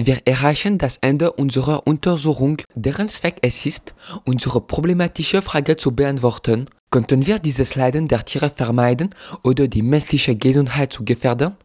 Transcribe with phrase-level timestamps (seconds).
[0.00, 6.66] Wir erreichen das Ende unserer Untersuchung, deren Zweck es ist, unsere problematische Frage zu beantworten,
[6.92, 9.10] könnten wir dieses Leiden der Tiere vermeiden
[9.42, 11.56] oder die menschliche Gesundheit zu gefährden?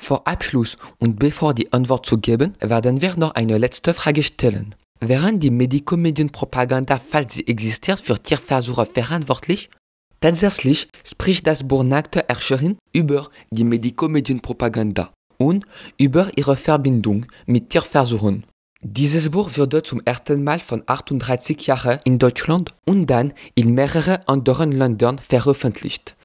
[0.00, 4.74] Vor Abschluss und bevor die Antwort zu geben, werden wir noch eine letzte Frage stellen.
[4.98, 9.70] Wären die Medikomedienpropaganda, falls sie existiert, für Tierversuche verantwortlich?
[10.18, 15.64] Tatsächlich spricht das Buch Nackte Herrscherin über die Medikomedienpropaganda und
[15.98, 18.44] über ihre Verbindung mit Tierversuchen.
[18.82, 24.18] Dieses Buch wurde zum ersten Mal von 38 Jahren in Deutschland und dann in mehreren
[24.26, 26.16] anderen Ländern veröffentlicht.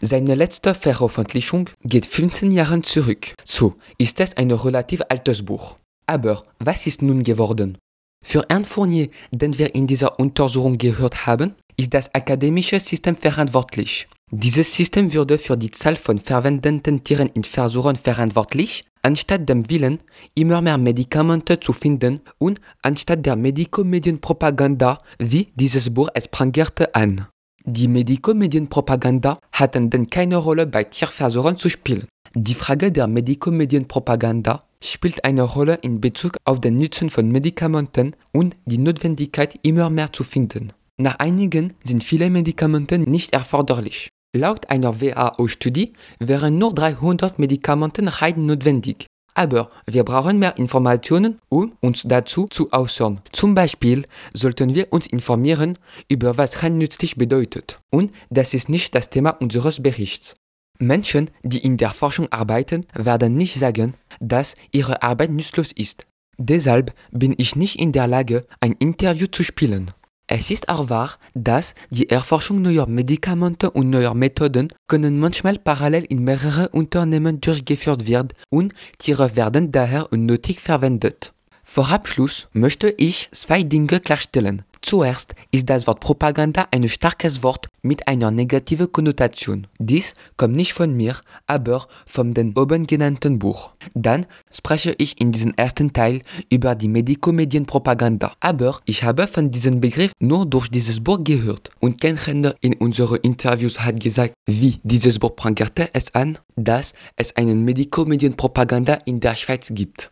[0.00, 5.76] Seine letzte Veröffentlichung geht 15 Jahre zurück, so ist es ein relativ altes Buch.
[6.06, 7.78] Aber was ist nun geworden?
[8.24, 14.06] Für Herrn Fournier, den wir in dieser Untersuchung gehört haben, ist das akademische System verantwortlich.
[14.32, 20.00] Dieses System würde für die Zahl von verwendeten Tieren in Versuchen verantwortlich, anstatt dem Willen,
[20.34, 27.28] immer mehr Medikamente zu finden und anstatt der Medikomedienpropaganda, wie dieses Buch es prangerte an.
[27.64, 32.08] Die Medikomedienpropaganda hatten denn keine Rolle bei Tierversuchen zu spielen.
[32.34, 38.56] Die Frage der Medikomedienpropaganda spielt eine Rolle in Bezug auf den Nutzen von Medikamenten und
[38.66, 40.72] die Notwendigkeit, immer mehr zu finden.
[40.98, 44.08] Nach einigen sind viele Medikamente nicht erforderlich.
[44.34, 49.06] Laut einer WHO-Studie wären nur 300 Medikamente rein notwendig.
[49.34, 53.20] Aber wir brauchen mehr Informationen, um uns dazu zu äußern.
[53.32, 57.78] Zum Beispiel sollten wir uns informieren, über was rein nützlich bedeutet.
[57.90, 60.34] Und das ist nicht das Thema unseres Berichts.
[60.78, 66.06] Menschen, die in der Forschung arbeiten, werden nicht sagen, dass ihre Arbeit nützlos ist.
[66.38, 69.90] Deshalb bin ich nicht in der Lage, ein Interview zu spielen.
[70.28, 76.02] Es ist auch wahr, dass die Erforschung neuer Medikamente und neuer Methoden können manchmal parallel
[76.04, 81.32] in mehrere Unternehmen durchgeführt wird und Tiere werden daher unnötig verwendet.
[81.62, 84.62] Vor Abschluss möchte ich zwei Dinge klarstellen.
[84.88, 89.66] Zuerst ist das Wort Propaganda ein starkes Wort mit einer negativen Konnotation.
[89.80, 91.16] Dies kommt nicht von mir,
[91.48, 93.72] aber von dem oben genannten Buch.
[93.94, 98.34] Dann spreche ich in diesem ersten Teil über die Medikomedienpropaganda.
[98.38, 101.70] Aber ich habe von diesem Begriff nur durch dieses Buch gehört.
[101.80, 106.92] Und kein Händler in unseren Interviews hat gesagt, wie dieses Buch prangerte es an, dass
[107.16, 110.10] es eine Medikomedienpropaganda in der Schweiz gibt.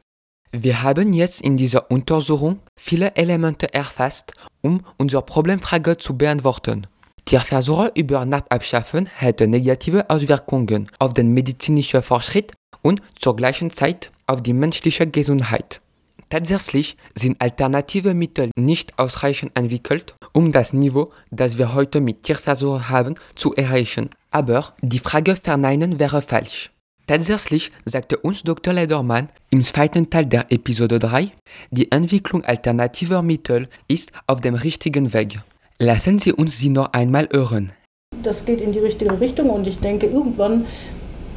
[0.57, 4.33] Wir haben jetzt in dieser Untersuchung viele Elemente erfasst,
[4.65, 6.87] um unsere Problemfrage zu beantworten.
[7.27, 12.53] Tierversuche über Nacht abschaffen hätte negative Auswirkungen auf den medizinischen Fortschritt
[12.83, 15.81] und zur gleichen Zeit auf die menschliche Gesundheit.
[16.31, 22.89] Tatsächlich sind alternative Mittel nicht ausreichend entwickelt, um das Niveau, das wir heute mit Tierversuchen
[22.89, 24.11] haben, zu erreichen.
[24.31, 26.74] Aber die Frage verneinen wäre falsch.
[27.07, 28.73] Tatsächlich sagte uns Dr.
[28.73, 31.29] Ledermann im zweiten Teil der Episode 3,
[31.71, 35.39] die Entwicklung alternativer Mittel ist auf dem richtigen Weg.
[35.79, 37.73] Lassen Sie uns sie noch einmal hören.
[38.23, 40.65] Das geht in die richtige Richtung und ich denke, irgendwann,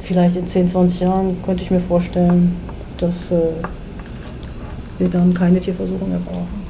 [0.00, 2.56] vielleicht in 10, 20 Jahren, könnte ich mir vorstellen,
[2.96, 3.52] dass äh,
[4.98, 6.66] wir dann keine Tierversuche mehr brauchen.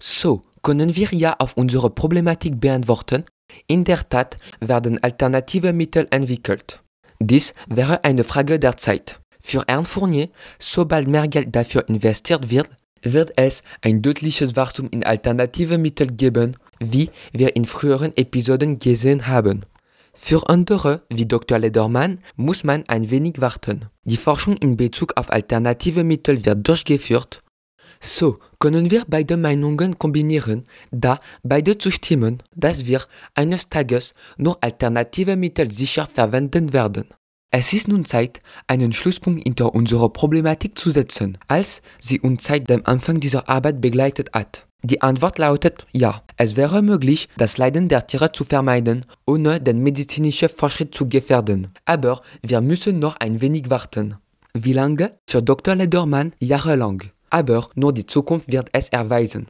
[0.00, 3.24] So können wir ja auf unsere Problematik beantworten.
[3.68, 6.80] In der Tat werden alternative Mittel entwickelt.
[7.20, 9.20] Dies wäre eine Frage der Zeit.
[9.40, 12.70] Für Herrn Fournier, sobald mehr Geld dafür investiert wird,
[13.02, 19.26] wird es ein deutliches Wachstum in alternative Mittel geben, wie wir in früheren Episoden gesehen
[19.26, 19.66] haben.
[20.14, 21.58] Für andere, wie Dr.
[21.58, 23.86] Ledermann, muss man ein wenig warten.
[24.04, 27.40] Die Forschung in Bezug auf alternative Mittel wird durchgeführt.
[28.00, 33.02] So können wir beide Meinungen kombinieren, da beide zustimmen, dass wir
[33.34, 37.06] eines Tages nur alternative Mittel sicher verwenden werden.
[37.50, 42.68] Es ist nun Zeit, einen Schlusspunkt hinter unserer Problematik zu setzen, als sie uns seit
[42.68, 44.66] dem Anfang dieser Arbeit begleitet hat.
[44.82, 49.82] Die Antwort lautet ja, es wäre möglich, das Leiden der Tiere zu vermeiden, ohne den
[49.82, 51.68] medizinischen Fortschritt zu gefährden.
[51.84, 54.16] Aber wir müssen noch ein wenig warten.
[54.52, 55.12] Wie lange?
[55.26, 55.76] Für Dr.
[55.76, 57.04] Ledermann jahrelang.
[57.34, 59.48] Aber nur die Zukunft wird es erweisen.